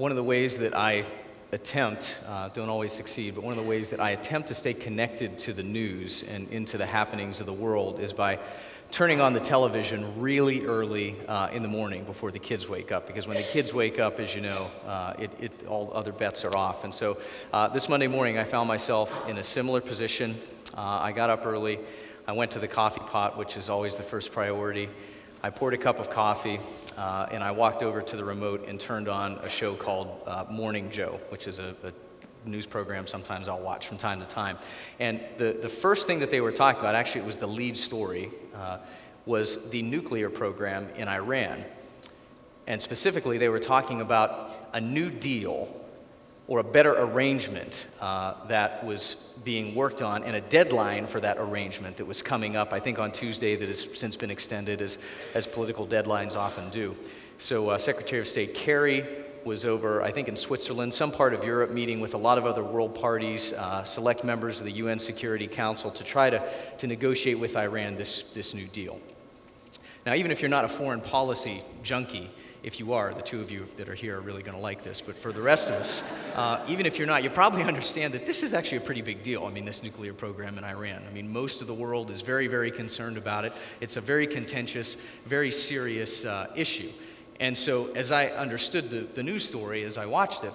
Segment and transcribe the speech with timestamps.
[0.00, 1.04] one of the ways that I
[1.52, 4.72] attempt, uh, don't always succeed, but one of the ways that I attempt to stay
[4.72, 8.38] connected to the news and into the happenings of the world is by
[8.90, 13.06] turning on the television really early uh, in the morning before the kids wake up.
[13.06, 16.46] Because when the kids wake up, as you know, uh, it, it, all other bets
[16.46, 16.84] are off.
[16.84, 17.18] And so
[17.52, 20.34] uh, this Monday morning, I found myself in a similar position.
[20.74, 21.78] Uh, I got up early.
[22.26, 24.88] I went to the coffee pot, which is always the first priority.
[25.42, 26.58] I poured a cup of coffee
[26.96, 30.44] uh, and I walked over to the remote and turned on a show called uh,
[30.50, 31.92] Morning Joe, which is a, a,
[32.46, 34.56] news program sometimes I'll watch from time to time.
[34.98, 37.76] And the, the first thing that they were talking about, actually, it was the lead
[37.76, 38.78] story, uh,
[39.26, 41.64] was the nuclear program in Iran.
[42.66, 45.79] And specifically, they were talking about a new deal
[46.50, 51.38] or a better arrangement uh, that was being worked on and a deadline for that
[51.38, 54.98] arrangement that was coming up, I think on Tuesday, that has since been extended as,
[55.34, 56.96] as political deadlines often do.
[57.38, 59.06] So, uh, Secretary of State Kerry
[59.44, 62.46] was over, I think, in Switzerland, some part of Europe, meeting with a lot of
[62.46, 66.44] other world parties, uh, select members of the UN Security Council to try to,
[66.78, 68.98] to negotiate with Iran this, this new deal.
[70.04, 72.28] Now, even if you're not a foreign policy junkie,
[72.62, 74.84] if you are, the two of you that are here are really going to like
[74.84, 75.00] this.
[75.00, 76.02] But for the rest of us,
[76.34, 79.22] uh, even if you're not, you probably understand that this is actually a pretty big
[79.22, 79.44] deal.
[79.44, 81.02] I mean, this nuclear program in Iran.
[81.08, 83.52] I mean, most of the world is very, very concerned about it.
[83.80, 86.90] It's a very contentious, very serious uh, issue.
[87.38, 90.52] And so, as I understood the, the news story as I watched it,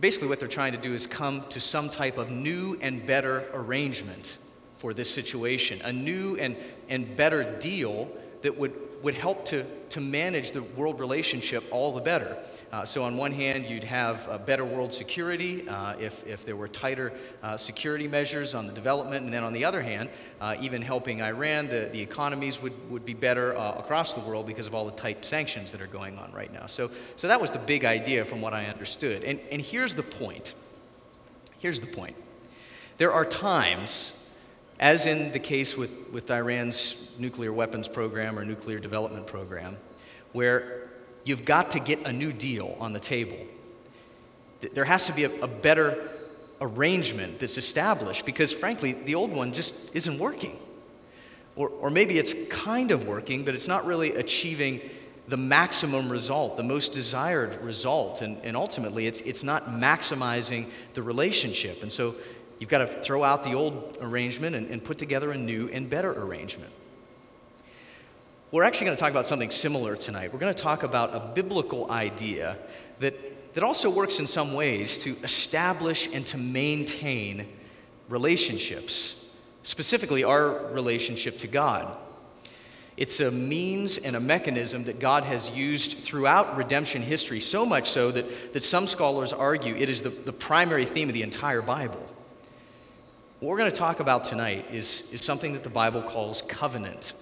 [0.00, 3.44] basically what they're trying to do is come to some type of new and better
[3.52, 4.38] arrangement
[4.78, 6.56] for this situation, a new and,
[6.88, 8.10] and better deal
[8.42, 8.72] that would
[9.06, 12.36] would help to, to manage the world relationship all the better.
[12.72, 16.66] Uh, so, on one hand, you'd have better world security uh, if, if there were
[16.66, 19.24] tighter uh, security measures on the development.
[19.24, 20.08] And then on the other hand,
[20.40, 24.44] uh, even helping Iran, the, the economies would, would be better uh, across the world
[24.44, 26.66] because of all the tight sanctions that are going on right now.
[26.66, 29.22] So, so that was the big idea from what I understood.
[29.22, 30.54] And, and here's the point.
[31.60, 32.16] Here's the point.
[32.96, 34.25] There are times
[34.78, 39.76] as in the case with, with Iran's nuclear weapons program or nuclear development program,
[40.32, 40.88] where
[41.24, 43.38] you've got to get a new deal on the table.
[44.74, 46.10] There has to be a, a better
[46.60, 50.58] arrangement that's established because, frankly, the old one just isn't working.
[51.54, 54.80] Or, or maybe it's kind of working, but it's not really achieving
[55.28, 58.22] the maximum result, the most desired result.
[58.22, 61.82] And, and ultimately, it's, it's not maximizing the relationship.
[61.82, 62.14] And so
[62.58, 65.88] You've got to throw out the old arrangement and, and put together a new and
[65.90, 66.72] better arrangement.
[68.50, 70.32] We're actually going to talk about something similar tonight.
[70.32, 72.56] We're going to talk about a biblical idea
[73.00, 77.46] that, that also works in some ways to establish and to maintain
[78.08, 81.96] relationships, specifically our relationship to God.
[82.96, 87.90] It's a means and a mechanism that God has used throughout redemption history, so much
[87.90, 91.60] so that, that some scholars argue it is the, the primary theme of the entire
[91.60, 92.00] Bible.
[93.38, 97.12] What we're going to talk about tonight is, is something that the Bible calls covenant.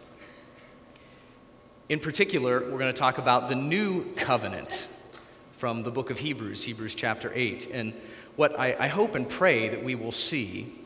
[1.88, 4.86] In particular, we're going to talk about the new covenant
[5.54, 7.68] from the book of Hebrews, Hebrews chapter 8.
[7.72, 7.94] And
[8.36, 10.78] what I, I hope and pray that we will see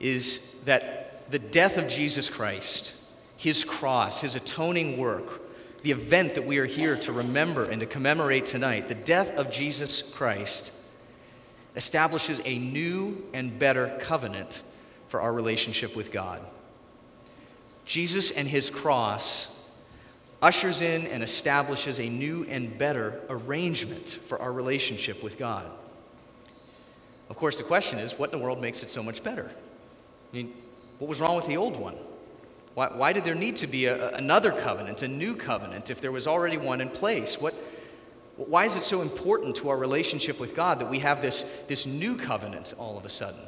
[0.00, 2.98] is that the death of Jesus Christ,
[3.36, 5.42] his cross, his atoning work,
[5.82, 9.50] the event that we are here to remember and to commemorate tonight, the death of
[9.50, 10.72] Jesus Christ,
[11.76, 14.62] establishes a new and better covenant
[15.08, 16.40] for our relationship with God.
[17.84, 19.54] Jesus and his cross
[20.40, 25.64] ushers in and establishes a new and better arrangement for our relationship with God.
[27.30, 29.50] Of course, the question is what in the world makes it so much better?
[30.32, 30.52] I mean,
[30.98, 31.96] what was wrong with the old one?
[32.74, 36.12] Why, why did there need to be a, another covenant, a new covenant, if there
[36.12, 37.40] was already one in place?
[37.40, 37.54] What,
[38.36, 41.86] why is it so important to our relationship with God that we have this, this
[41.86, 43.40] new covenant all of a sudden?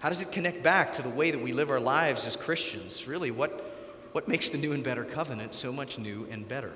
[0.00, 3.06] How does it connect back to the way that we live our lives as Christians?
[3.06, 3.50] Really, what,
[4.12, 6.72] what makes the new and better covenant so much new and better?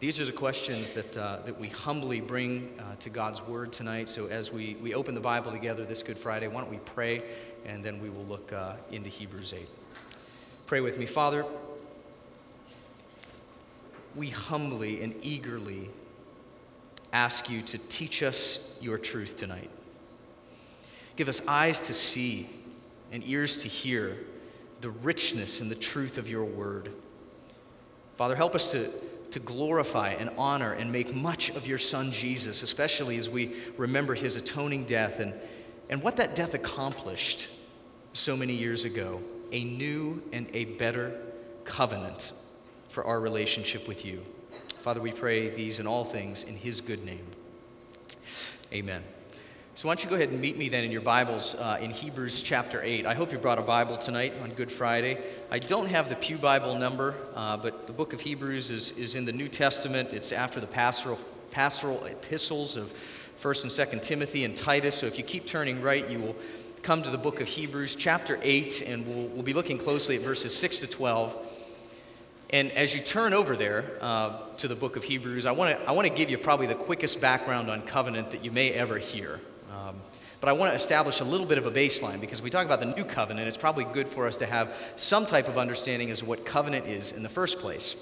[0.00, 4.10] These are the questions that, uh, that we humbly bring uh, to God's Word tonight.
[4.10, 7.22] So, as we, we open the Bible together this Good Friday, why don't we pray
[7.64, 9.66] and then we will look uh, into Hebrews 8.
[10.66, 11.44] Pray with me, Father
[14.16, 15.90] we humbly and eagerly
[17.12, 19.70] ask you to teach us your truth tonight.
[21.16, 22.48] Give us eyes to see
[23.12, 24.16] and ears to hear
[24.80, 26.90] the richness and the truth of your word.
[28.16, 28.90] Father, help us to,
[29.30, 34.14] to glorify and honor and make much of your Son Jesus, especially as we remember
[34.14, 35.34] his atoning death and,
[35.88, 37.48] and what that death accomplished
[38.12, 39.20] so many years ago
[39.52, 41.20] a new and a better
[41.64, 42.32] covenant
[42.88, 44.22] for our relationship with you.
[44.80, 47.26] Father, we pray these and all things in his good name.
[48.72, 49.02] Amen.
[49.76, 51.90] So, why don't you go ahead and meet me then in your Bibles uh, in
[51.90, 53.04] Hebrews chapter 8.
[53.04, 55.18] I hope you brought a Bible tonight on Good Friday.
[55.50, 59.16] I don't have the Pew Bible number, uh, but the book of Hebrews is, is
[59.16, 60.14] in the New Testament.
[60.14, 61.18] It's after the pastoral,
[61.50, 62.90] pastoral epistles of
[63.38, 64.94] 1st and 2nd Timothy and Titus.
[64.94, 66.36] So, if you keep turning right, you will
[66.82, 70.22] come to the book of Hebrews, chapter 8, and we'll, we'll be looking closely at
[70.22, 71.45] verses 6 to 12.
[72.50, 75.88] And as you turn over there uh, to the book of Hebrews, I want to
[75.88, 79.40] I wanna give you probably the quickest background on covenant that you may ever hear.
[79.72, 80.00] Um,
[80.40, 82.80] but I want to establish a little bit of a baseline because we talk about
[82.80, 83.48] the new covenant.
[83.48, 86.86] It's probably good for us to have some type of understanding as to what covenant
[86.86, 87.96] is in the first place.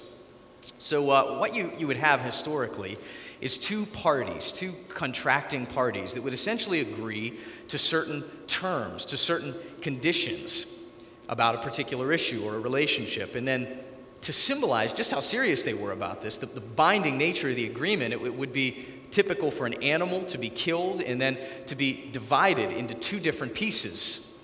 [0.79, 2.99] So, uh, what you, you would have historically
[3.41, 7.38] is two parties, two contracting parties that would essentially agree
[7.69, 10.81] to certain terms, to certain conditions
[11.29, 13.35] about a particular issue or a relationship.
[13.35, 13.79] And then
[14.24, 17.66] to symbolize just how serious they were about this, the, the binding nature of the
[17.66, 21.76] agreement, it, it would be typical for an animal to be killed and then to
[21.76, 24.38] be divided into two different pieces.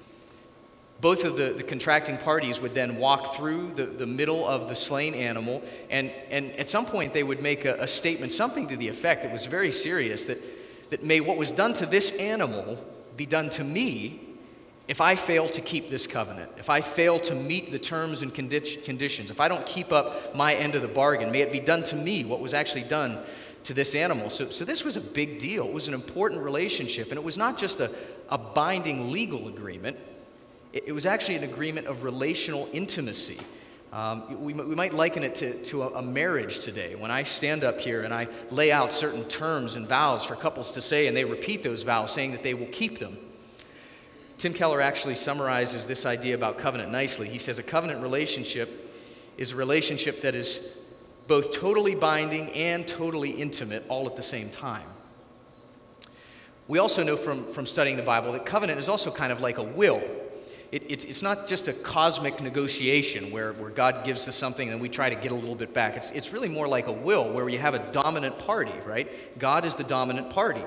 [1.01, 4.75] Both of the, the contracting parties would then walk through the, the middle of the
[4.75, 8.77] slain animal, and, and at some point they would make a, a statement, something to
[8.77, 10.39] the effect that was very serious that,
[10.91, 12.79] that may what was done to this animal
[13.17, 14.21] be done to me
[14.91, 18.35] if I fail to keep this covenant, if I fail to meet the terms and
[18.35, 21.61] condi- conditions, if I don't keep up my end of the bargain, may it be
[21.61, 23.17] done to me what was actually done
[23.63, 24.31] to this animal.
[24.31, 25.65] So, so this was a big deal.
[25.65, 27.89] It was an important relationship, and it was not just a,
[28.31, 29.97] a binding legal agreement,
[30.73, 33.39] it, it was actually an agreement of relational intimacy.
[33.93, 36.97] Um, we, we, might liken it to, to a, a, marriage today.
[36.97, 40.73] When I stand up here and I lay out certain terms and vows for couples
[40.73, 43.19] to say, and they repeat those vows, saying that they will keep them.
[44.41, 47.29] Tim Keller actually summarizes this idea about covenant nicely.
[47.29, 48.91] He says a covenant relationship
[49.37, 50.79] is a relationship that is
[51.29, 54.87] both totally binding and totally intimate all at the same time.
[56.69, 59.59] We also know from, from studying the Bible that covenant is also kind of like
[59.59, 60.03] a will.
[60.73, 64.81] It, it, it's not just a cosmic negotiation where, where God gives us something and
[64.81, 65.99] we try to get a little bit back.
[65.99, 69.39] It's, it's really more like a will where you have a dominant party, right?
[69.39, 70.65] God is the dominant party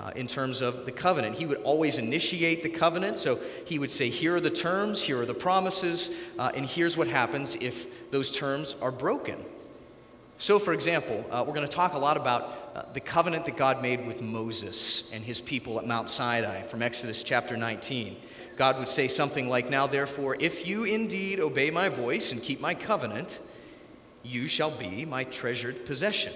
[0.00, 1.36] uh, in terms of the covenant.
[1.36, 5.20] He would always initiate the covenant, so he would say, Here are the terms, here
[5.20, 9.44] are the promises, uh, and here's what happens if those terms are broken.
[10.38, 13.58] So, for example, uh, we're going to talk a lot about uh, the covenant that
[13.58, 18.16] God made with Moses and his people at Mount Sinai from Exodus chapter 19.
[18.56, 22.60] God would say something like, Now, therefore, if you indeed obey my voice and keep
[22.60, 23.38] my covenant,
[24.22, 26.32] you shall be my treasured possession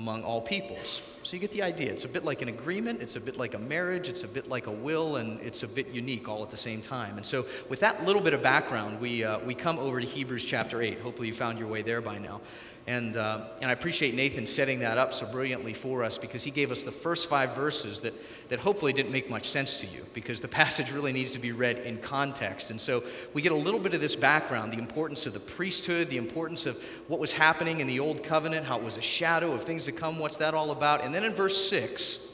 [0.00, 1.02] among all peoples.
[1.22, 1.92] So you get the idea.
[1.92, 4.48] It's a bit like an agreement, it's a bit like a marriage, it's a bit
[4.48, 7.18] like a will, and it's a bit unique all at the same time.
[7.18, 10.44] And so, with that little bit of background, we, uh, we come over to Hebrews
[10.44, 11.00] chapter 8.
[11.00, 12.40] Hopefully, you found your way there by now.
[12.86, 16.50] And, uh, and I appreciate Nathan setting that up so brilliantly for us because he
[16.50, 18.14] gave us the first five verses that,
[18.48, 21.52] that hopefully didn't make much sense to you because the passage really needs to be
[21.52, 22.70] read in context.
[22.70, 23.02] And so
[23.34, 26.66] we get a little bit of this background the importance of the priesthood, the importance
[26.66, 29.84] of what was happening in the Old Covenant, how it was a shadow of things
[29.84, 31.04] to come, what's that all about.
[31.04, 32.28] And then in verse 6,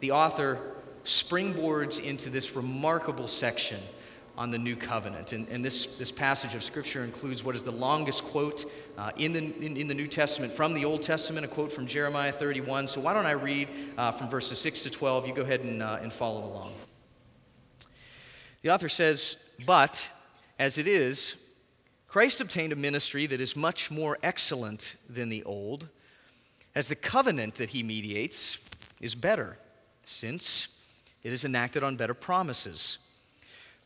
[0.00, 0.58] the author
[1.04, 3.80] springboards into this remarkable section
[4.36, 5.32] on the new covenant.
[5.32, 8.64] And, and this, this passage of Scripture includes what is the longest quote
[8.96, 11.86] uh, in, the, in, in, the New Testament from the Old Testament, a quote from
[11.86, 12.86] Jeremiah 31.
[12.86, 13.68] So why don't I read
[13.98, 15.28] uh, from verses 6 to 12?
[15.28, 16.72] You go ahead and, uh, and follow along.
[18.62, 20.10] The author says, But
[20.58, 21.36] as it is,
[22.08, 25.88] Christ obtained a ministry that is much more excellent than the old,
[26.74, 28.58] as the covenant that he mediates
[29.00, 29.58] is better,
[30.04, 30.82] since
[31.22, 32.98] it is enacted on better promises.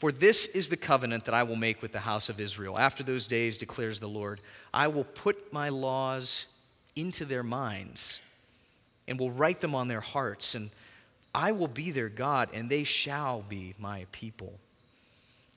[0.00, 2.78] For this is the covenant that I will make with the house of Israel.
[2.78, 4.40] After those days, declares the Lord,
[4.72, 6.46] I will put my laws
[6.96, 8.22] into their minds
[9.06, 10.70] and will write them on their hearts, and
[11.34, 14.54] I will be their God, and they shall be my people.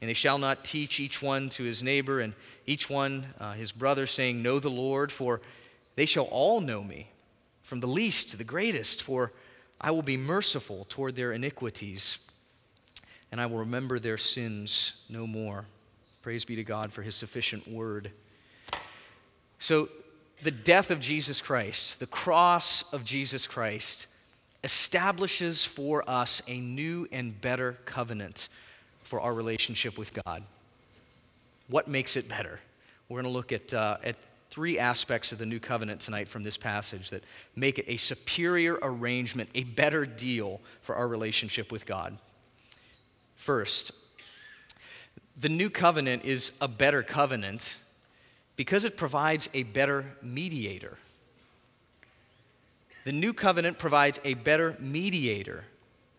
[0.01, 2.33] And they shall not teach each one to his neighbor and
[2.67, 5.39] each one uh, his brother, saying, Know the Lord, for
[5.95, 7.07] they shall all know me,
[7.61, 9.31] from the least to the greatest, for
[9.79, 12.29] I will be merciful toward their iniquities
[13.33, 15.65] and I will remember their sins no more.
[16.21, 18.11] Praise be to God for his sufficient word.
[19.57, 19.89] So,
[20.43, 24.05] the death of Jesus Christ, the cross of Jesus Christ,
[24.63, 28.49] establishes for us a new and better covenant
[29.01, 30.43] for our relationship with God.
[31.69, 32.59] What makes it better?
[33.09, 34.15] We're going to look at, uh, at
[34.51, 37.23] three aspects of the new covenant tonight from this passage that
[37.55, 42.15] make it a superior arrangement, a better deal for our relationship with God.
[43.35, 43.91] First,
[45.37, 47.77] the new covenant is a better covenant
[48.55, 50.97] because it provides a better mediator.
[53.03, 55.65] The new covenant provides a better mediator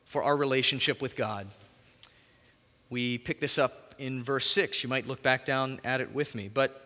[0.04, 1.46] for our relationship with God.
[2.90, 4.82] We pick this up in verse 6.
[4.82, 6.50] You might look back down at it with me.
[6.52, 6.80] But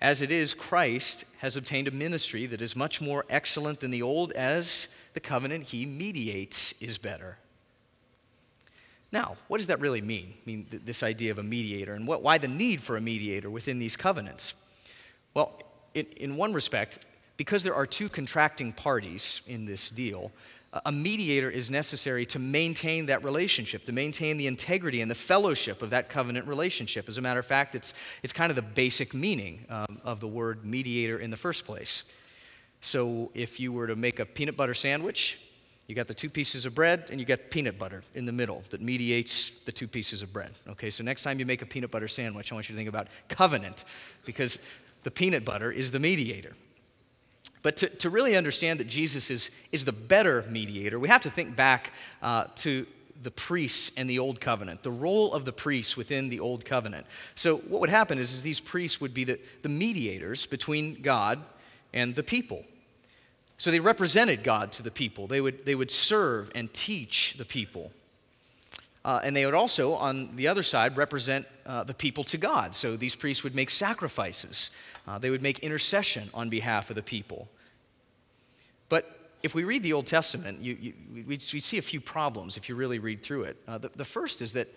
[0.00, 4.02] as it is, Christ has obtained a ministry that is much more excellent than the
[4.02, 7.38] old, as the covenant he mediates is better.
[9.10, 10.34] Now, what does that really mean?
[10.36, 13.00] I mean, th- this idea of a mediator, and what, why the need for a
[13.00, 14.54] mediator within these covenants?
[15.34, 15.62] Well,
[15.94, 20.32] in, in one respect, because there are two contracting parties in this deal,
[20.84, 25.80] a mediator is necessary to maintain that relationship, to maintain the integrity and the fellowship
[25.80, 27.08] of that covenant relationship.
[27.08, 30.28] As a matter of fact, it's, it's kind of the basic meaning um, of the
[30.28, 32.12] word mediator in the first place.
[32.82, 35.40] So if you were to make a peanut butter sandwich,
[35.88, 38.62] you got the two pieces of bread and you got peanut butter in the middle
[38.70, 40.52] that mediates the two pieces of bread.
[40.68, 42.90] Okay, so next time you make a peanut butter sandwich, I want you to think
[42.90, 43.84] about covenant
[44.26, 44.58] because
[45.02, 46.54] the peanut butter is the mediator.
[47.62, 51.30] But to, to really understand that Jesus is, is the better mediator, we have to
[51.30, 51.92] think back
[52.22, 52.86] uh, to
[53.22, 57.06] the priests and the old covenant, the role of the priests within the old covenant.
[57.34, 61.40] So, what would happen is, is these priests would be the, the mediators between God
[61.92, 62.64] and the people.
[63.58, 65.26] So they represented God to the people.
[65.26, 67.92] They would, they would serve and teach the people.
[69.04, 72.74] Uh, and they would also, on the other side, represent uh, the people to God.
[72.74, 74.70] So these priests would make sacrifices,
[75.06, 77.48] uh, they would make intercession on behalf of the people.
[78.88, 82.56] But if we read the Old Testament, you, you, we, we see a few problems
[82.56, 83.56] if you really read through it.
[83.66, 84.68] Uh, the, the first is that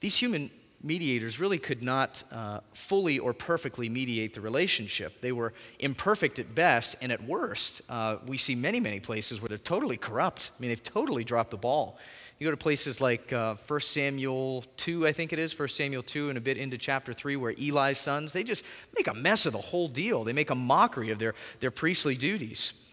[0.00, 0.50] these human
[0.82, 5.20] mediators really could not uh, fully or perfectly mediate the relationship.
[5.20, 9.48] They were imperfect at best, and at worst, uh, we see many, many places where
[9.48, 10.50] they're totally corrupt.
[10.56, 11.98] I mean, they've totally dropped the ball.
[12.38, 16.02] You go to places like uh, 1 Samuel 2, I think it is, 1 Samuel
[16.02, 18.64] 2, and a bit into chapter 3, where Eli's sons, they just
[18.96, 20.24] make a mess of the whole deal.
[20.24, 22.86] They make a mockery of their, their priestly duties.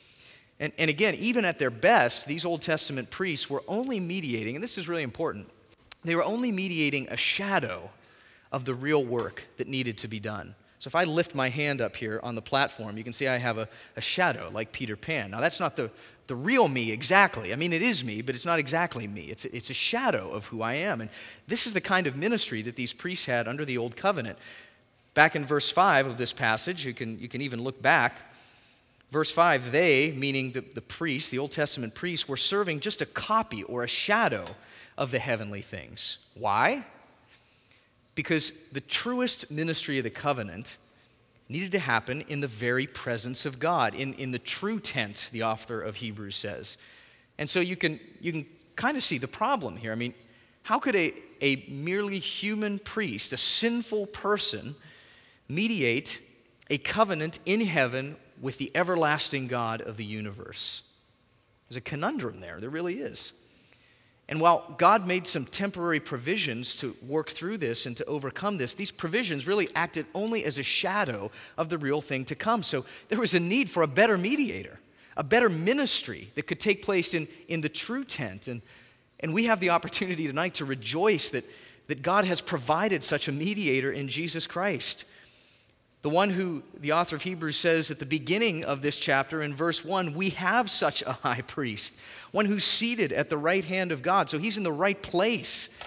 [0.59, 4.63] And, and again, even at their best, these Old Testament priests were only mediating, and
[4.63, 5.49] this is really important
[6.03, 7.89] they were only mediating a shadow
[8.51, 10.55] of the real work that needed to be done.
[10.79, 13.37] So if I lift my hand up here on the platform, you can see I
[13.37, 15.31] have a, a shadow like Peter Pan.
[15.31, 15.91] Now, that's not the,
[16.27, 17.51] the real me exactly.
[17.51, 19.23] I mean, it is me, but it's not exactly me.
[19.23, 21.01] It's, it's a shadow of who I am.
[21.01, 21.09] And
[21.47, 24.37] this is the kind of ministry that these priests had under the Old Covenant.
[25.15, 28.31] Back in verse 5 of this passage, you can, you can even look back.
[29.11, 33.05] Verse 5, they, meaning the, the priests, the Old Testament priests, were serving just a
[33.05, 34.45] copy or a shadow
[34.97, 36.29] of the heavenly things.
[36.35, 36.85] Why?
[38.13, 40.77] Because the truest ministry of the covenant
[41.47, 45.41] needed to happen in the very presence of God, in, in the true tent, the
[45.41, 46.77] author of Hebrews says.
[47.39, 49.91] And so you can, you can kind of see the problem here.
[49.91, 50.13] I mean,
[50.61, 54.75] how could a, a merely human priest, a sinful person,
[55.47, 56.21] mediate
[56.69, 60.91] a covenant in heaven with the everlasting God of the universe?
[61.67, 62.59] There's a conundrum there.
[62.59, 63.33] There really is.
[64.29, 68.75] And while God made some temporary provisions to work through this and to overcome this,
[68.75, 72.61] these provisions really acted only as a shadow of the real thing to come.
[72.61, 74.79] So there was a need for a better mediator,
[75.17, 78.47] a better ministry that could take place in, in the true tent.
[78.47, 78.61] And,
[79.19, 81.43] and we have the opportunity tonight to rejoice that,
[81.87, 85.05] that God has provided such a mediator in Jesus Christ.
[86.01, 89.53] The one who the author of Hebrews says at the beginning of this chapter in
[89.53, 91.99] verse 1 we have such a high priest,
[92.31, 94.29] one who's seated at the right hand of God.
[94.29, 95.77] So he's in the right place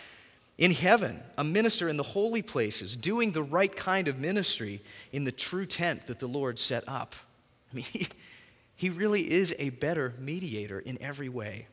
[0.59, 5.25] in heaven, a minister in the holy places, doing the right kind of ministry in
[5.25, 7.14] the true tent that the Lord set up.
[7.73, 8.09] I mean, he,
[8.76, 11.66] he really is a better mediator in every way.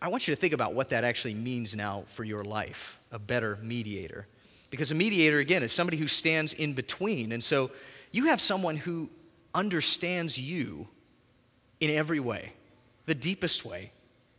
[0.00, 3.18] I want you to think about what that actually means now for your life a
[3.18, 4.26] better mediator.
[4.72, 7.32] Because a mediator, again, is somebody who stands in between.
[7.32, 7.70] And so
[8.10, 9.10] you have someone who
[9.54, 10.88] understands you
[11.78, 12.54] in every way,
[13.04, 13.92] the deepest way,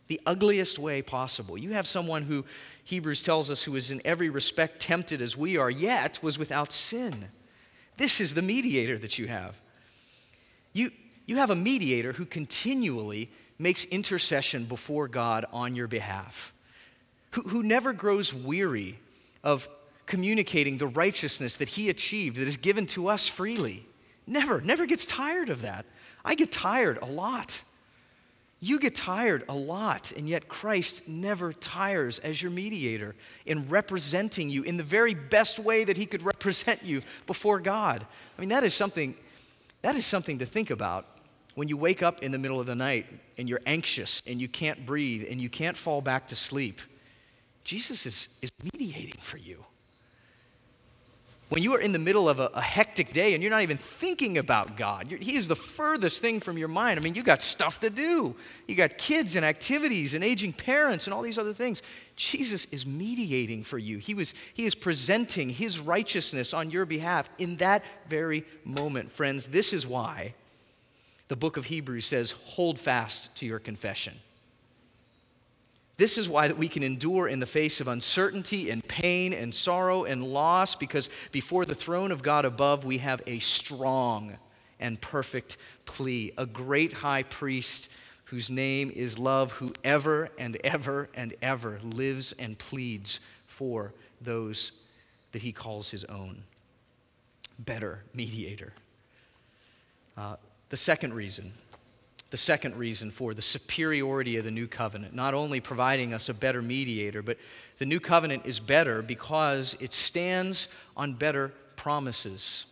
[0.08, 1.56] the ugliest way possible.
[1.56, 2.44] You have someone who
[2.82, 6.72] Hebrews tells us who is in every respect tempted as we are, yet was without
[6.72, 7.28] sin.
[7.96, 9.54] This is the mediator that you have.
[10.72, 10.90] You,
[11.26, 16.52] you have a mediator who continually makes intercession before God on your behalf,
[17.30, 18.98] who, who never grows weary
[19.44, 19.68] of
[20.06, 23.86] communicating the righteousness that he achieved that is given to us freely.
[24.26, 25.86] Never, never gets tired of that.
[26.24, 27.62] I get tired a lot.
[28.60, 34.48] You get tired a lot, and yet Christ never tires as your mediator in representing
[34.48, 38.06] you in the very best way that he could represent you before God.
[38.38, 39.14] I mean, that is something,
[39.82, 41.06] that is something to think about
[41.54, 43.06] when you wake up in the middle of the night
[43.36, 46.80] and you're anxious and you can't breathe and you can't fall back to sleep.
[47.64, 49.64] Jesus is, is mediating for you.
[51.50, 53.76] When you are in the middle of a, a hectic day and you're not even
[53.76, 56.98] thinking about God, He is the furthest thing from your mind.
[56.98, 58.34] I mean, you got stuff to do.
[58.66, 61.82] You got kids and activities and aging parents and all these other things.
[62.16, 63.98] Jesus is mediating for you.
[63.98, 69.10] He, was, he is presenting His righteousness on your behalf in that very moment.
[69.10, 70.34] Friends, this is why
[71.28, 74.14] the book of Hebrews says, hold fast to your confession.
[75.96, 79.54] This is why that we can endure in the face of uncertainty and pain and
[79.54, 84.38] sorrow and loss because before the throne of God above we have a strong
[84.80, 87.90] and perfect plea, a great high priest
[88.24, 94.72] whose name is love, who ever and ever and ever lives and pleads for those
[95.30, 96.42] that he calls his own.
[97.58, 98.72] Better mediator.
[100.16, 100.36] Uh,
[100.70, 101.52] the second reason
[102.34, 106.34] the second reason for the superiority of the new covenant, not only providing us a
[106.34, 107.38] better mediator, but
[107.78, 112.66] the new covenant is better because it stands on better promises.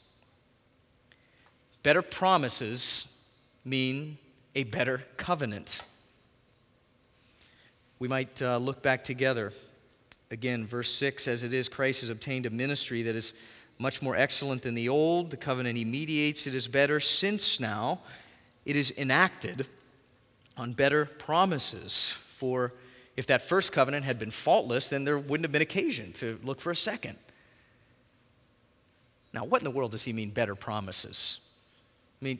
[1.84, 3.20] Better promises
[3.64, 4.18] mean
[4.56, 5.80] a better covenant.
[8.00, 9.52] We might uh, look back together.
[10.32, 13.32] Again, verse 6 as it is, Christ has obtained a ministry that is
[13.78, 15.30] much more excellent than the old.
[15.30, 18.00] The covenant he mediates, it is better, since now
[18.64, 19.66] it is enacted
[20.56, 22.10] on better promises.
[22.10, 22.72] For
[23.16, 26.60] if that first covenant had been faultless, then there wouldn't have been occasion to look
[26.60, 27.18] for a second.
[29.32, 31.52] Now, what in the world does he mean, better promises?
[32.20, 32.38] I mean,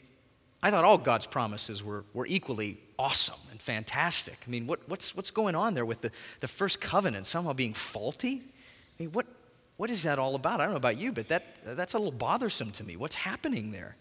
[0.63, 4.39] I thought all God's promises were, were equally awesome and fantastic.
[4.47, 7.75] I mean, what, what's, what's going on there with the, the first covenant somehow being
[7.75, 8.43] faulty?
[8.45, 9.27] I mean, what,
[9.77, 10.61] what is that all about?
[10.61, 12.97] I don't know about you, but that, that's a little bothersome to me.
[12.97, 13.97] What's happening there?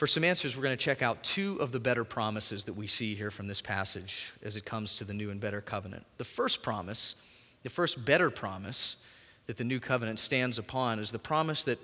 [0.00, 2.86] For some answers, we're going to check out two of the better promises that we
[2.86, 6.06] see here from this passage as it comes to the new and better covenant.
[6.16, 7.16] The first promise,
[7.64, 9.04] the first better promise
[9.46, 11.78] that the new covenant stands upon is the promise that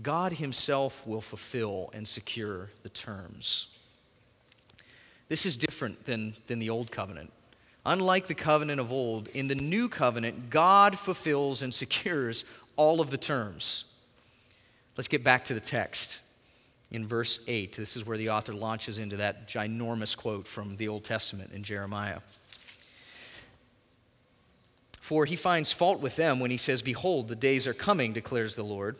[0.00, 3.78] God Himself will fulfill and secure the terms.
[5.28, 7.30] This is different than, than the old covenant.
[7.84, 13.10] Unlike the covenant of old, in the new covenant, God fulfills and secures all of
[13.10, 13.84] the terms.
[14.96, 16.20] Let's get back to the text
[16.90, 17.76] in verse 8.
[17.76, 21.62] This is where the author launches into that ginormous quote from the Old Testament in
[21.62, 22.20] Jeremiah.
[25.00, 28.54] For he finds fault with them when he says, Behold, the days are coming, declares
[28.54, 28.96] the Lord,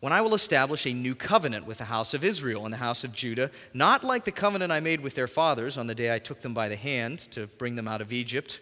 [0.00, 3.04] when I will establish a new covenant with the house of Israel and the house
[3.04, 6.18] of Judah, not like the covenant I made with their fathers on the day I
[6.18, 8.60] took them by the hand to bring them out of Egypt.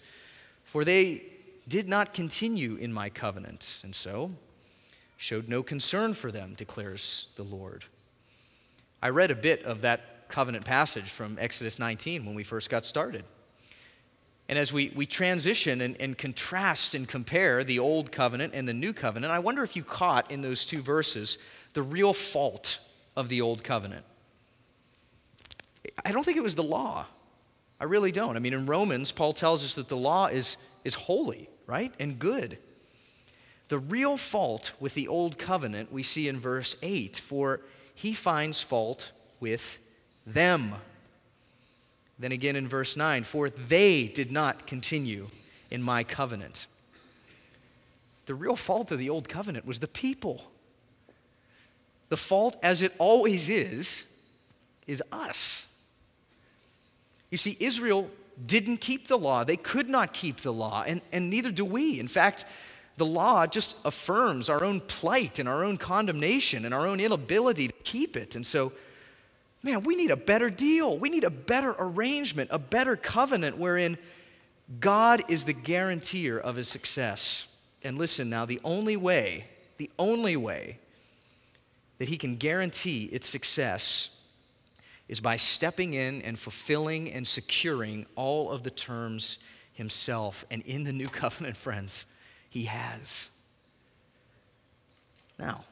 [0.65, 1.23] For they
[1.67, 4.31] did not continue in my covenant, and so
[5.17, 7.85] showed no concern for them, declares the Lord.
[9.03, 12.85] I read a bit of that covenant passage from Exodus 19 when we first got
[12.85, 13.25] started.
[14.49, 18.73] And as we, we transition and, and contrast and compare the old covenant and the
[18.73, 21.39] new covenant, I wonder if you caught in those two verses
[21.75, 22.79] the real fault
[23.17, 24.05] of the old covenant.
[26.05, 27.07] I don't think it was the law.
[27.81, 28.37] I really don't.
[28.37, 31.93] I mean, in Romans, Paul tells us that the law is, is holy, right?
[31.99, 32.59] And good.
[33.69, 37.61] The real fault with the old covenant we see in verse 8 for
[37.95, 39.79] he finds fault with
[40.27, 40.75] them.
[42.19, 45.29] Then again in verse 9, for they did not continue
[45.71, 46.67] in my covenant.
[48.27, 50.51] The real fault of the old covenant was the people.
[52.09, 54.07] The fault, as it always is,
[54.87, 55.75] is us.
[57.31, 58.11] You see, Israel
[58.45, 59.45] didn't keep the law.
[59.45, 61.99] They could not keep the law, and, and neither do we.
[61.99, 62.45] In fact,
[62.97, 67.69] the law just affirms our own plight and our own condemnation and our own inability
[67.69, 68.37] to keep it.
[68.37, 68.73] And so,
[69.63, 70.99] man, we need a better deal.
[70.99, 73.97] We need a better arrangement, a better covenant wherein
[74.81, 77.47] God is the guarantor of his success.
[77.83, 79.47] And listen now, the only way,
[79.79, 80.79] the only way
[81.99, 84.21] that he can guarantee its success
[85.09, 89.39] is by stepping in and fulfilling and securing all of the terms
[89.73, 90.45] himself.
[90.51, 92.07] And in the new covenant, friends,
[92.53, 93.31] he has.
[95.39, 95.65] Now,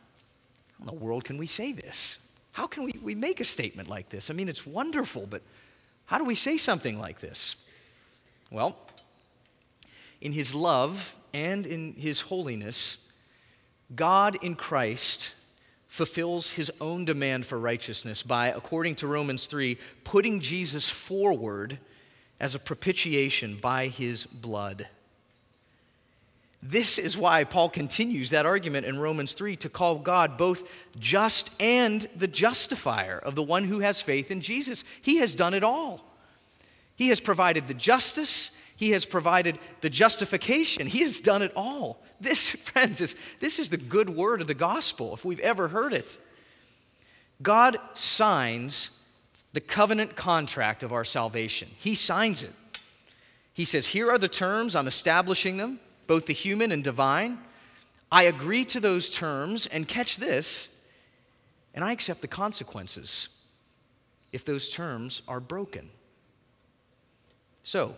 [0.78, 2.26] how in the world can we say this?
[2.52, 4.30] How can we, we make a statement like this?
[4.30, 5.42] I mean, it's wonderful, but
[6.06, 7.56] how do we say something like this?
[8.50, 8.78] Well,
[10.22, 13.12] in his love and in his holiness,
[13.94, 15.34] God in Christ
[15.86, 21.78] fulfills his own demand for righteousness by, according to Romans 3, putting Jesus forward
[22.40, 24.88] as a propitiation by his blood.
[26.62, 31.60] This is why Paul continues that argument in Romans 3 to call God both just
[31.60, 34.84] and the justifier of the one who has faith in Jesus.
[35.00, 36.04] He has done it all.
[36.96, 40.86] He has provided the justice, He has provided the justification.
[40.86, 42.02] He has done it all.
[42.20, 45.94] This, friends, is, this is the good word of the gospel, if we've ever heard
[45.94, 46.18] it.
[47.40, 48.90] God signs
[49.54, 52.52] the covenant contract of our salvation, He signs it.
[53.54, 57.38] He says, Here are the terms, I'm establishing them both the human and divine.
[58.10, 60.82] I agree to those terms, and catch this,
[61.72, 63.28] and I accept the consequences
[64.32, 65.88] if those terms are broken.
[67.62, 67.94] So,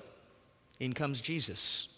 [0.78, 1.88] in comes Jesus.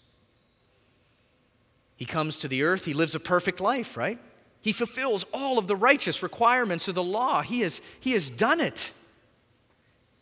[1.97, 4.17] He comes to the earth, he lives a perfect life, right?
[4.61, 7.41] He fulfills all of the righteous requirements of the law.
[7.41, 8.93] He has, he has done it.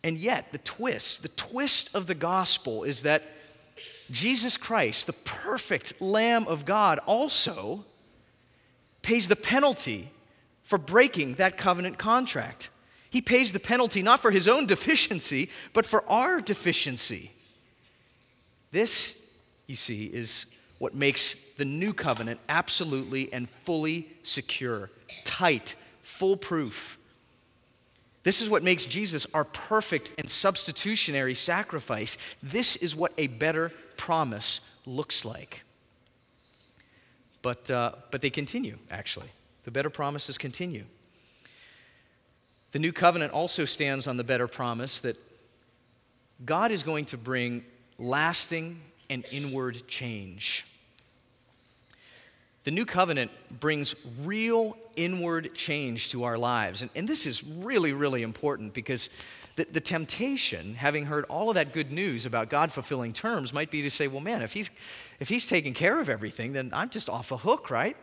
[0.02, 3.22] And yet, the twist, the twist of the gospel is that
[4.10, 7.84] Jesus Christ, the perfect Lamb of God, also
[9.02, 10.10] pays the penalty
[10.62, 12.70] for breaking that covenant contract.
[13.10, 17.30] He pays the penalty not for his own deficiency, but for our deficiency.
[18.72, 19.30] This,
[19.66, 20.46] you see, is
[20.78, 24.90] what makes the new covenant absolutely and fully secure,
[25.24, 26.98] tight, foolproof.
[28.24, 32.18] This is what makes Jesus our perfect and substitutionary sacrifice.
[32.42, 35.64] This is what a better promise looks like.
[37.42, 39.28] But, uh, but they continue, actually.
[39.64, 40.84] The better promises continue.
[42.72, 45.16] The new covenant also stands on the better promise that
[46.44, 47.64] God is going to bring
[47.98, 50.66] lasting and inward change.
[52.64, 53.30] The new covenant
[53.60, 56.82] brings real inward change to our lives.
[56.82, 59.10] And, and this is really, really important because
[59.56, 63.70] the, the temptation, having heard all of that good news about God fulfilling terms, might
[63.70, 64.70] be to say, well, man, if he's,
[65.20, 67.96] if he's taking care of everything, then I'm just off a hook, right?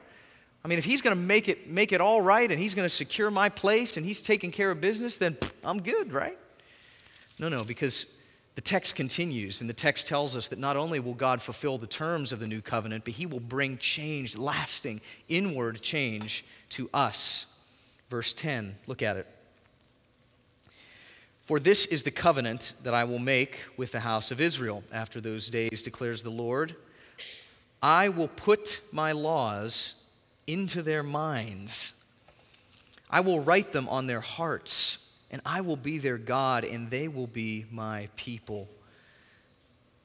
[0.64, 2.86] I mean, if he's going to make it, make it all right and he's going
[2.86, 6.38] to secure my place and he's taking care of business, then I'm good, right?
[7.40, 8.20] No, no, because
[8.56, 11.88] the text continues, and the text tells us that not only will God fulfill the
[11.88, 17.46] terms of the new covenant, but he will bring change, lasting, inward change to us.
[18.10, 19.28] Verse 10, look at it.
[21.52, 25.20] For this is the covenant that I will make with the house of Israel after
[25.20, 26.78] those days, declares the Lord.
[27.84, 29.96] I will put my laws
[30.48, 32.02] into their minds,
[33.10, 37.10] I will write them on their hearts, and I will be their God, and they
[37.10, 38.70] will be my people.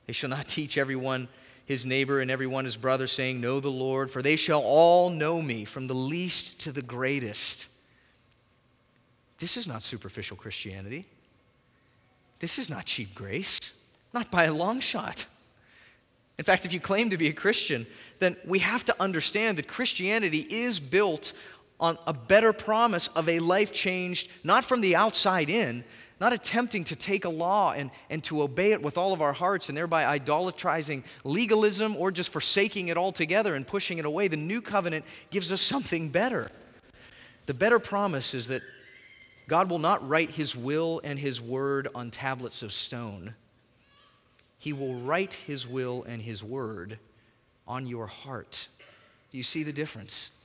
[0.09, 1.29] They shall not teach everyone
[1.65, 5.41] his neighbor and everyone his brother, saying, Know the Lord, for they shall all know
[5.41, 7.69] me, from the least to the greatest.
[9.39, 11.07] This is not superficial Christianity.
[12.39, 13.73] This is not cheap grace,
[14.13, 15.27] not by a long shot.
[16.39, 17.87] In fact, if you claim to be a Christian,
[18.19, 21.33] then we have to understand that Christianity is built
[21.81, 25.85] on a better promise of a life changed, not from the outside in,
[26.19, 29.35] not attempting to take a law and, and to obey it with all of our
[29.35, 34.29] hearts and thereby idolatrizing legalism or just forsaking it altogether and pushing it away.
[34.29, 36.51] The new covenant gives us something better.
[37.45, 38.63] The better promise is that
[39.49, 43.35] God will not write his will and his word on tablets of stone.
[44.59, 46.99] He will write his will and his word
[47.69, 48.67] on your heart.
[49.31, 50.43] Do you see the difference?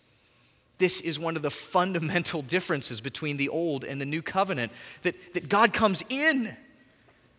[0.77, 5.33] This is one of the fundamental differences between the old and the new covenant that,
[5.33, 6.55] that God comes in.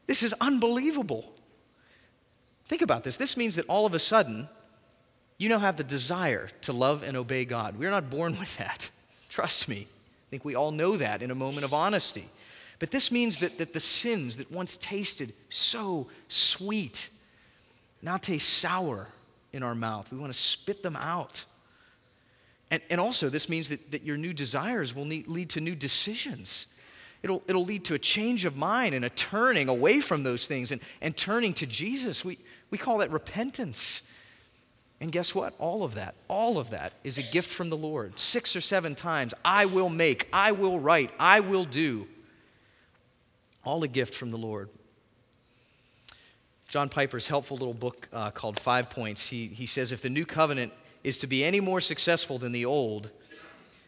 [0.07, 1.33] This is unbelievable.
[2.67, 3.17] Think about this.
[3.17, 4.49] This means that all of a sudden,
[5.39, 7.77] you now have the desire to love and obey God.
[7.77, 8.91] We're not born with that.
[9.29, 9.87] Trust me
[10.33, 12.25] think we all know that in a moment of honesty.
[12.79, 17.11] But this means that, that the sins that once tasted so sweet
[18.01, 19.09] now taste sour
[19.53, 20.11] in our mouth.
[20.11, 21.45] We want to spit them out.
[22.71, 25.75] And, and also, this means that, that your new desires will need, lead to new
[25.75, 26.79] decisions.
[27.23, 30.73] It'll, it'll lead to a change of mind and a turning away from those things
[30.73, 32.25] and, and turning to Jesus.
[32.25, 32.39] We,
[32.71, 34.11] we call that repentance.
[35.03, 35.53] And guess what?
[35.59, 38.17] All of that, all of that is a gift from the Lord.
[38.21, 42.07] Six or seven times, I will make, I will write, I will do.
[43.65, 44.69] All a gift from the Lord.
[46.69, 50.25] John Piper's helpful little book uh, called Five Points, he, he says if the new
[50.25, 53.11] covenant is to be any more successful than the old,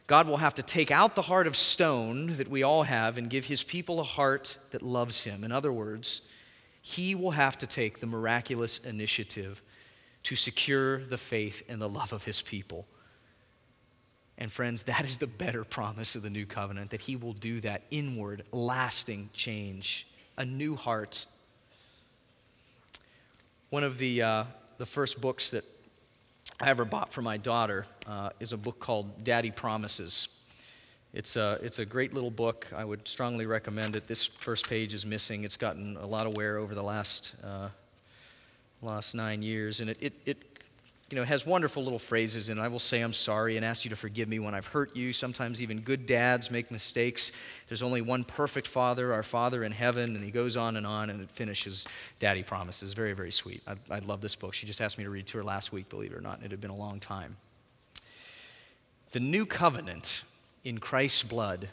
[0.08, 3.30] God will have to take out the heart of stone that we all have and
[3.30, 5.44] give his people a heart that loves him.
[5.44, 6.22] In other words,
[6.82, 9.62] he will have to take the miraculous initiative
[10.24, 12.86] to secure the faith and the love of his people.
[14.36, 17.60] And friends, that is the better promise of the new covenant that he will do
[17.60, 21.26] that inward, lasting change, a new heart.
[23.70, 24.44] One of the, uh,
[24.78, 25.64] the first books that
[26.60, 30.28] I ever bought for my daughter uh, is a book called Daddy Promises.
[31.12, 32.66] It's a, it's a great little book.
[32.74, 34.08] I would strongly recommend it.
[34.08, 35.44] This first page is missing.
[35.44, 37.68] It's gotten a lot of wear over the last, uh,
[38.84, 39.80] last nine years.
[39.80, 40.54] And it, it, it
[41.10, 42.58] you know, has wonderful little phrases it.
[42.58, 45.12] I will say I'm sorry and ask you to forgive me when I've hurt you.
[45.12, 47.30] Sometimes even good dads make mistakes.
[47.68, 50.16] There's only one perfect father, our Father in heaven.
[50.16, 51.86] And he goes on and on, and it finishes
[52.18, 52.94] Daddy Promises.
[52.94, 53.62] Very, very sweet.
[53.66, 54.54] I, I love this book.
[54.54, 56.42] She just asked me to read to her last week, believe it or not.
[56.42, 57.36] It had been a long time.
[59.12, 60.24] The new covenant
[60.64, 61.68] in Christ's blood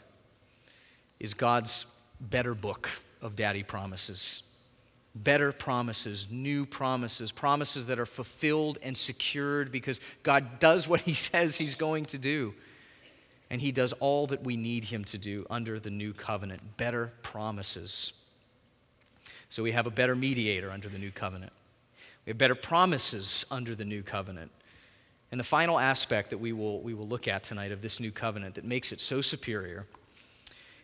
[1.18, 1.86] is God's
[2.20, 4.42] better book of daddy promises.
[5.14, 11.12] Better promises, new promises, promises that are fulfilled and secured because God does what He
[11.14, 12.54] says He's going to do.
[13.50, 16.76] And He does all that we need Him to do under the new covenant.
[16.78, 18.24] Better promises.
[19.50, 21.52] So we have a better mediator under the new covenant.
[22.24, 24.50] We have better promises under the new covenant.
[25.30, 28.10] And the final aspect that we will, we will look at tonight of this new
[28.10, 29.86] covenant that makes it so superior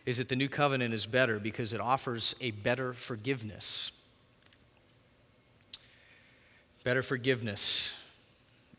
[0.05, 3.91] is that the new covenant is better because it offers a better forgiveness.
[6.83, 7.93] Better forgiveness,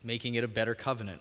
[0.03, 1.21] making it a better covenant.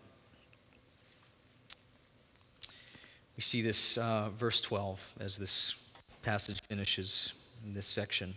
[3.35, 5.75] We see this uh, verse 12 as this
[6.23, 7.33] passage finishes
[7.65, 8.35] in this section.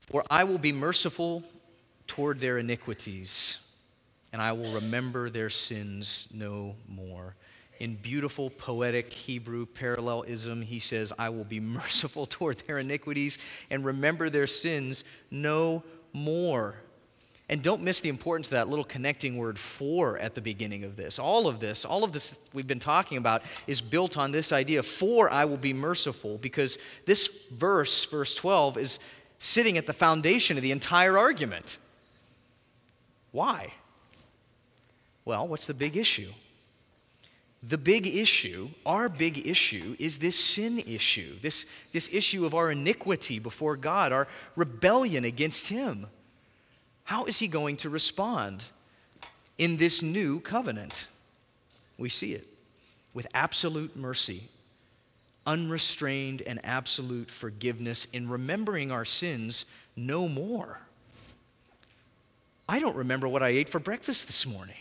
[0.00, 1.42] For I will be merciful
[2.06, 3.58] toward their iniquities
[4.32, 7.34] and I will remember their sins no more.
[7.78, 13.38] In beautiful poetic Hebrew parallelism, he says, I will be merciful toward their iniquities
[13.70, 16.76] and remember their sins no more.
[17.48, 20.96] And don't miss the importance of that little connecting word for at the beginning of
[20.96, 21.18] this.
[21.18, 24.82] All of this, all of this we've been talking about is built on this idea
[24.82, 28.98] for I will be merciful because this verse, verse 12, is
[29.38, 31.78] sitting at the foundation of the entire argument.
[33.30, 33.74] Why?
[35.24, 36.32] Well, what's the big issue?
[37.62, 42.70] The big issue, our big issue, is this sin issue, this, this issue of our
[42.70, 46.06] iniquity before God, our rebellion against Him.
[47.06, 48.62] How is He going to respond
[49.58, 51.08] in this new covenant?
[51.96, 52.46] We see it
[53.14, 54.48] with absolute mercy,
[55.46, 59.64] unrestrained and absolute forgiveness in remembering our sins
[59.96, 60.80] no more.
[62.68, 64.74] I don't remember what I ate for breakfast this morning.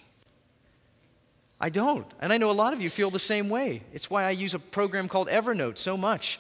[1.62, 2.08] I don't.
[2.20, 3.84] And I know a lot of you feel the same way.
[3.94, 6.40] It's why I use a program called Evernote so much.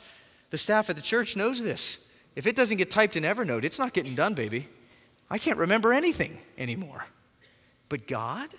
[0.49, 2.11] The staff at the church knows this.
[2.35, 4.67] If it doesn't get typed in Evernote, it's not getting done, baby.
[5.29, 7.05] I can't remember anything anymore.
[7.89, 8.49] But God,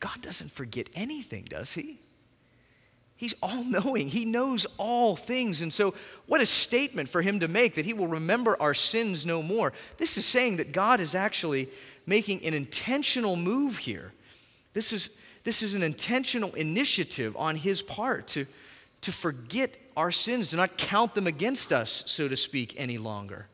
[0.00, 1.98] God doesn't forget anything, does He?
[3.16, 4.08] He's all knowing.
[4.08, 5.60] He knows all things.
[5.60, 5.94] And so,
[6.26, 9.72] what a statement for Him to make that He will remember our sins no more.
[9.96, 11.68] This is saying that God is actually
[12.06, 14.12] making an intentional move here
[14.78, 18.46] this is, this is an intentional initiative on his part to,
[19.00, 23.48] to forget our sins, to not count them against us, so to speak, any longer.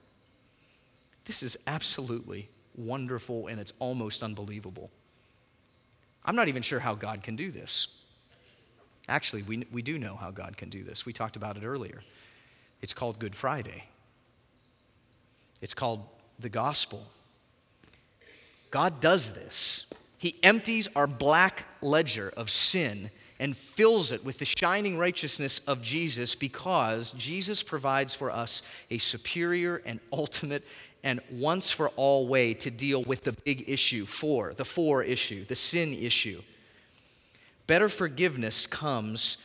[1.25, 4.91] This is absolutely wonderful and it's almost unbelievable.
[6.25, 8.03] I'm not even sure how God can do this.
[9.09, 11.05] Actually, we, we do know how God can do this.
[11.05, 12.01] We talked about it earlier.
[12.81, 13.85] It's called Good Friday,
[15.61, 16.07] it's called
[16.39, 17.07] the gospel.
[18.71, 19.93] God does this
[20.25, 25.83] he empties our black ledger of sin and fills it with the shining righteousness of
[25.83, 30.65] Jesus because Jesus provides for us a superior and ultimate
[31.05, 35.45] and once for all way to deal with the big issue for, the for issue,
[35.45, 36.41] the sin issue.
[37.67, 39.37] Better forgiveness comes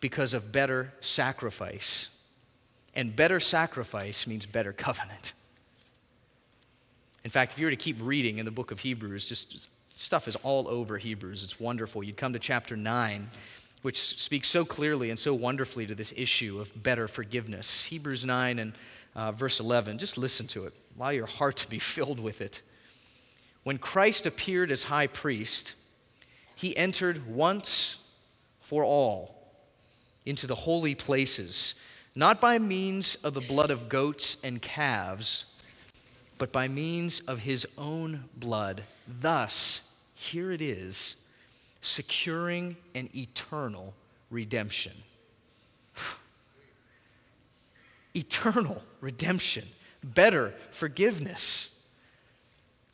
[0.00, 2.18] because of better sacrifice.
[2.94, 5.34] And better sacrifice means better covenant.
[7.24, 10.26] In fact, if you were to keep reading in the book of Hebrews, just stuff
[10.26, 11.44] is all over Hebrews.
[11.44, 12.02] It's wonderful.
[12.02, 13.28] You'd come to chapter 9,
[13.82, 17.84] which speaks so clearly and so wonderfully to this issue of better forgiveness.
[17.84, 18.72] Hebrews 9 and
[19.14, 19.98] uh, verse 11.
[19.98, 20.74] Just listen to it.
[20.96, 22.62] Allow your heart to be filled with it.
[23.62, 25.74] When Christ appeared as high priest,
[26.54, 28.10] he entered once
[28.60, 29.34] for all
[30.26, 31.74] into the holy places,
[32.14, 35.52] not by means of the blood of goats and calves
[36.42, 38.82] but by means of his own blood.
[39.06, 41.14] Thus, here it is,
[41.80, 43.94] securing an eternal
[44.28, 44.90] redemption.
[48.16, 49.68] eternal redemption,
[50.02, 51.68] better forgiveness.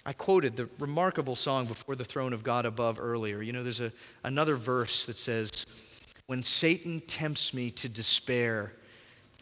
[0.06, 3.42] I quoted the remarkable song Before the Throne of God Above earlier.
[3.42, 3.92] You know, there's a,
[4.24, 5.66] another verse that says,
[6.26, 8.72] When Satan tempts me to despair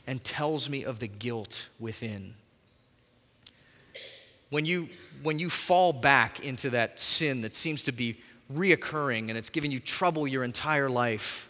[0.06, 2.34] and tells me of the guilt within.
[4.50, 4.88] When you,
[5.22, 8.18] when you fall back into that sin that seems to be
[8.52, 11.48] reoccurring and it's giving you trouble your entire life,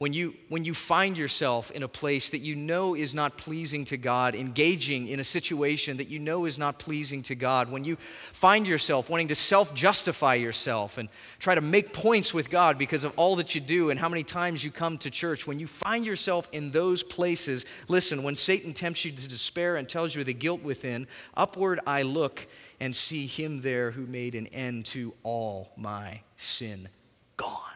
[0.00, 3.84] when you, when you find yourself in a place that you know is not pleasing
[3.84, 7.84] to God, engaging in a situation that you know is not pleasing to God, when
[7.84, 7.98] you
[8.32, 13.04] find yourself wanting to self justify yourself and try to make points with God because
[13.04, 15.66] of all that you do and how many times you come to church, when you
[15.66, 20.24] find yourself in those places, listen, when Satan tempts you to despair and tells you
[20.24, 22.46] the guilt within, upward I look
[22.80, 26.88] and see him there who made an end to all my sin
[27.36, 27.69] gone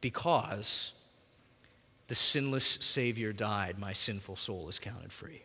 [0.00, 0.92] because
[2.08, 5.42] the sinless Savior died, my sinful soul is counted free.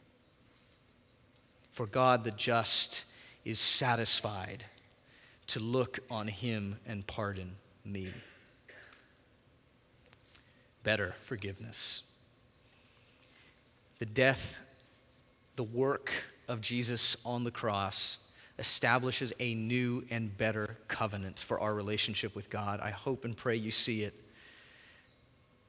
[1.72, 3.06] For God the just
[3.46, 4.66] is satisfied
[5.48, 8.14] to look on him and pardon me.
[10.84, 12.04] Better forgiveness.
[14.00, 14.58] The death,
[15.56, 16.12] the work
[16.48, 18.18] of Jesus on the cross
[18.60, 22.80] establishes a new and better covenant for our relationship with God.
[22.80, 24.14] I hope and pray you see it.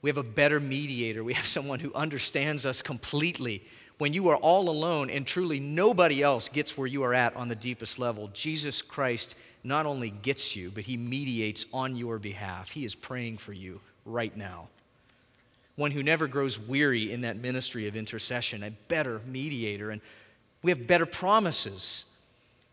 [0.03, 1.23] We have a better mediator.
[1.23, 3.63] We have someone who understands us completely.
[3.99, 7.49] When you are all alone and truly nobody else gets where you are at on
[7.49, 12.73] the deepest level, Jesus Christ not only gets you, but he mediates on your behalf.
[12.73, 14.69] He is praying for you right now.
[15.77, 19.91] One who never grows weary in that ministry of intercession, a better mediator.
[19.91, 20.01] And
[20.63, 22.07] we have better promises.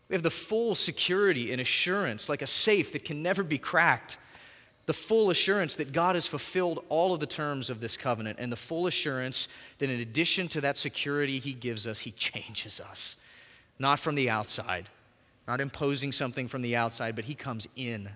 [0.10, 4.18] We have the full security and assurance, like a safe that can never be cracked
[4.90, 8.52] the full assurance that God has fulfilled all of the terms of this covenant, and
[8.52, 9.48] the full assurance
[9.78, 13.18] that in addition to that security He gives us, He changes us.
[13.78, 14.90] Not from the outside,
[15.48, 18.10] not imposing something from the outside, but He comes in.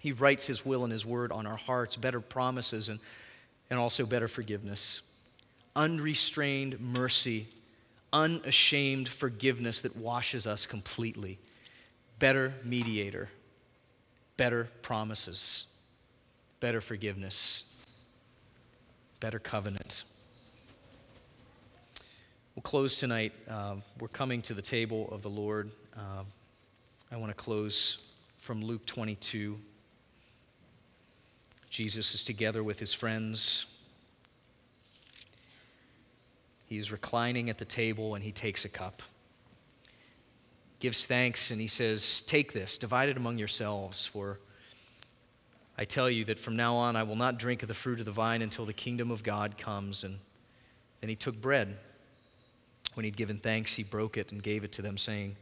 [0.00, 2.98] He writes His will and His word on our hearts, better promises, and,
[3.70, 5.02] and also better forgiveness.
[5.76, 7.46] Unrestrained mercy,
[8.12, 11.38] unashamed forgiveness that washes us completely.
[12.18, 13.28] Better mediator
[14.38, 15.66] better promises,
[16.60, 17.84] better forgiveness,
[19.20, 20.04] better covenant.
[22.54, 23.32] We'll close tonight.
[23.48, 25.70] Uh, we're coming to the table of the Lord.
[25.96, 26.24] Uh,
[27.12, 29.58] I want to close from Luke 22.
[31.70, 33.78] Jesus is together with his friends.
[36.66, 39.02] He's reclining at the table and he takes a cup
[40.80, 44.40] gives thanks and he says, Take this, divide it among yourselves, for
[45.78, 48.04] I tell you that from now on I will not drink of the fruit of
[48.04, 50.02] the vine until the kingdom of God comes.
[50.02, 50.18] And
[51.00, 51.76] then he took bread.
[52.94, 55.36] When he'd given thanks, he broke it and gave it to them, saying,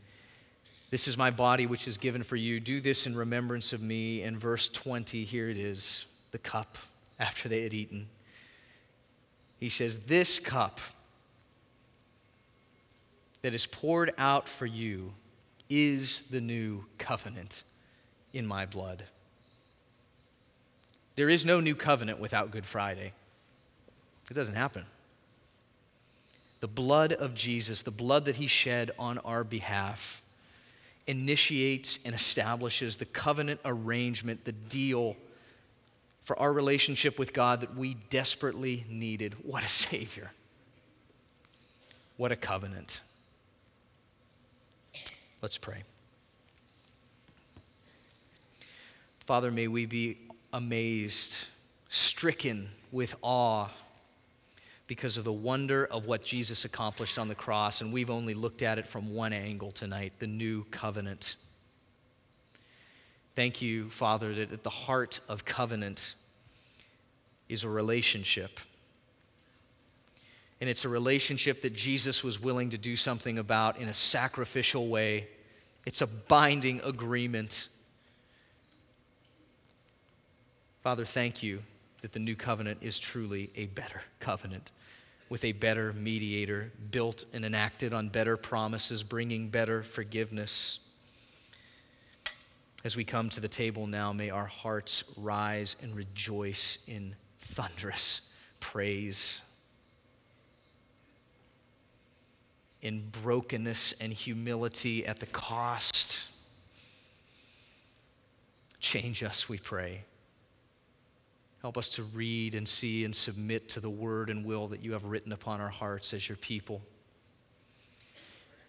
[0.90, 2.61] This is my body which is given for you.
[2.61, 4.22] Do this in remembrance of me.
[4.22, 6.77] And verse 20, here it is the cup
[7.18, 8.09] after they had eaten.
[9.59, 10.81] He says, This cup
[13.40, 15.14] that is poured out for you
[15.70, 17.62] is the new covenant
[18.35, 19.05] in my blood.
[21.16, 23.12] There is no new covenant without Good Friday.
[24.31, 24.85] It doesn't happen.
[26.61, 30.22] The blood of Jesus, the blood that he shed on our behalf,
[31.07, 35.16] initiates and establishes the covenant arrangement, the deal
[36.24, 39.35] for our relationship with God that we desperately needed.
[39.42, 40.33] What a Savior!
[42.16, 43.02] What a covenant.
[45.42, 45.83] Let's pray.
[49.26, 50.18] Father, may we be
[50.57, 51.37] amazed,
[51.90, 53.69] stricken with awe
[54.87, 58.62] because of the wonder of what Jesus accomplished on the cross, and we've only looked
[58.62, 61.37] at it from one angle tonight the new covenant.
[63.35, 66.14] Thank you, Father, that at the heart of covenant
[67.51, 68.59] is a relationship.
[70.59, 74.88] And it's a relationship that Jesus was willing to do something about in a sacrificial
[74.88, 75.29] way.
[75.85, 77.69] It's a binding agreement.
[80.87, 81.65] Father, thank you
[82.03, 84.71] that the new covenant is truly a better covenant
[85.29, 90.79] with a better mediator, built and enacted on better promises, bringing better forgiveness.
[92.85, 98.33] As we come to the table now, may our hearts rise and rejoice in thunderous
[98.61, 99.41] praise
[102.81, 106.31] in brokenness and humility at the cost.
[108.79, 110.05] Change us, we pray.
[111.63, 114.92] Help us to read and see and submit to the word and will that you
[114.92, 116.83] have written upon our hearts as your people.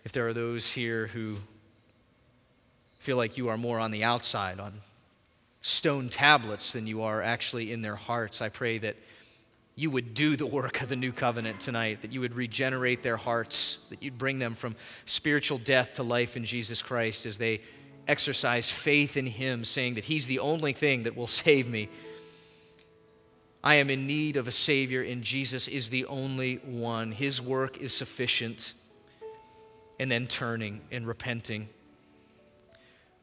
[0.03, 1.35] If there are those here who
[2.99, 4.73] feel like you are more on the outside, on
[5.61, 8.95] stone tablets, than you are actually in their hearts, I pray that
[9.75, 13.15] you would do the work of the new covenant tonight, that you would regenerate their
[13.15, 14.75] hearts, that you'd bring them from
[15.05, 17.61] spiritual death to life in Jesus Christ as they
[18.07, 21.89] exercise faith in Him, saying that He's the only thing that will save me.
[23.68, 27.11] I am in need of a Savior, and Jesus is the only one.
[27.11, 28.74] His work is sufficient.
[29.99, 31.68] And then turning and repenting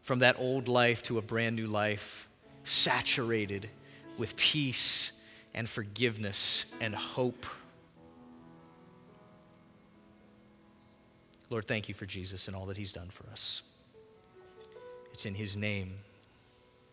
[0.03, 2.29] from that old life to a brand new life,
[2.63, 3.71] saturated
[4.19, 5.25] with peace
[5.55, 7.47] and forgiveness and hope.
[11.49, 13.63] Lord, thank you for Jesus and all that he's done for us.
[15.15, 15.95] It's in his name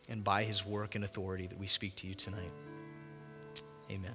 [0.07, 2.53] and by his work and authority that we speak to you tonight.
[3.91, 4.13] Amen.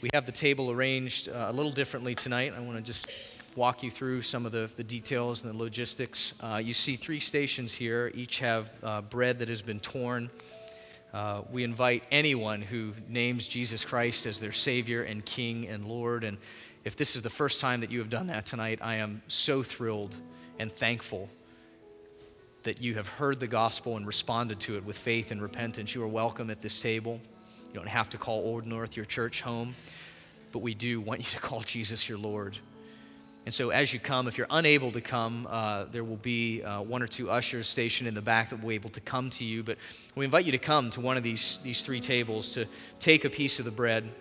[0.00, 2.52] We have the table arranged uh, a little differently tonight.
[2.56, 3.10] I want to just
[3.56, 6.34] walk you through some of the, the details and the logistics.
[6.40, 10.30] Uh, you see three stations here, each have uh, bread that has been torn.
[11.12, 16.22] Uh, we invite anyone who names Jesus Christ as their Savior and King and Lord.
[16.22, 16.38] And
[16.84, 19.64] if this is the first time that you have done that tonight, I am so
[19.64, 20.14] thrilled
[20.60, 21.28] and thankful
[22.68, 25.94] that you have heard the gospel and responded to it with faith and repentance.
[25.94, 27.18] You are welcome at this table.
[27.68, 29.74] You don't have to call Old North your church home,
[30.52, 32.58] but we do want you to call Jesus your Lord.
[33.46, 36.82] And so, as you come, if you're unable to come, uh, there will be uh,
[36.82, 39.46] one or two ushers stationed in the back that will be able to come to
[39.46, 39.62] you.
[39.62, 39.78] But
[40.14, 42.66] we invite you to come to one of these, these three tables to
[42.98, 44.12] take a piece of the bread,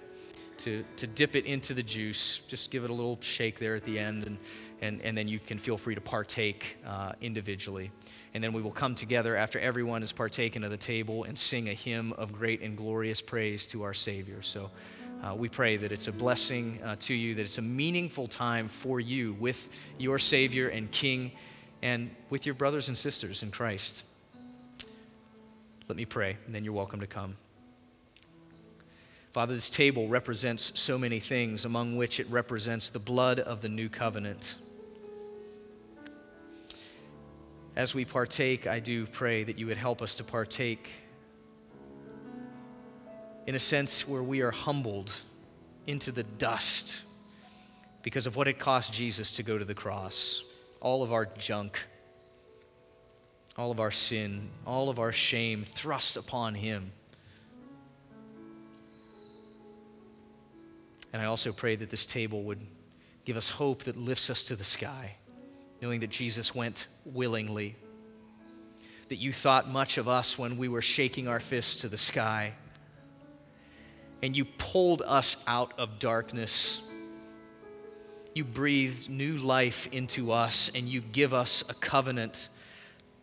[0.60, 2.38] to, to dip it into the juice.
[2.48, 4.38] Just give it a little shake there at the end, and,
[4.82, 7.92] and, and then you can feel free to partake uh, individually.
[8.34, 11.70] And then we will come together after everyone has partaken of the table and sing
[11.70, 14.42] a hymn of great and glorious praise to our Savior.
[14.42, 14.70] So,
[15.24, 18.68] uh, we pray that it's a blessing uh, to you, that it's a meaningful time
[18.68, 19.68] for you with
[19.98, 21.32] your Savior and King
[21.82, 24.04] and with your brothers and sisters in Christ.
[25.88, 27.38] Let me pray, and then you're welcome to come.
[29.34, 33.70] Father, this table represents so many things, among which it represents the blood of the
[33.70, 34.56] new covenant.
[37.78, 40.90] As we partake, I do pray that you would help us to partake
[43.46, 45.12] in a sense where we are humbled
[45.86, 47.02] into the dust
[48.02, 50.44] because of what it cost Jesus to go to the cross.
[50.82, 51.86] All of our junk,
[53.56, 56.92] all of our sin, all of our shame thrust upon him.
[61.14, 62.66] And I also pray that this table would
[63.24, 65.18] give us hope that lifts us to the sky,
[65.82, 67.76] knowing that Jesus went willingly,
[69.10, 72.54] that you thought much of us when we were shaking our fists to the sky
[74.22, 76.90] and you pulled us out of darkness.
[78.34, 82.50] You breathed new life into us, and you give us a covenant,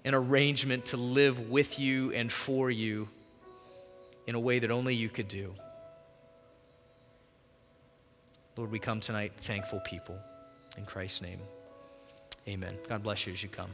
[0.04, 3.08] an arrangement to live with you and for you
[4.26, 5.54] in a way that only you could do.
[8.56, 10.18] Lord, we come tonight thankful people.
[10.76, 11.40] In Christ's name,
[12.48, 12.76] amen.
[12.88, 13.70] God bless you as you come.